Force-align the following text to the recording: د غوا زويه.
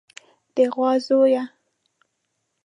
د 0.55 0.57
غوا 0.73 0.91
زويه. 1.05 1.43